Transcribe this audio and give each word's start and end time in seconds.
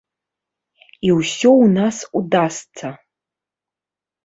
І 1.09 1.11
ўсё 1.17 1.51
ў 1.63 1.67
нас 1.77 1.95
удасца. 2.23 2.87